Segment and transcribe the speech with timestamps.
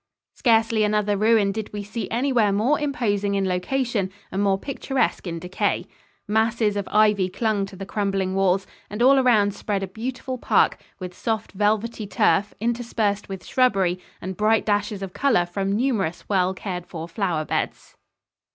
[0.33, 5.37] Scarcely another ruin did we see anywhere more imposing in location and more picturesque in
[5.37, 5.85] decay.
[6.27, 10.79] Masses of ivy clung to the crumbling walls and all around spread a beautiful park,
[10.97, 16.55] with soft, velvety turf interspersed with shrubbery and bright dashes of color from numerous well
[16.55, 17.95] cared for flower beds.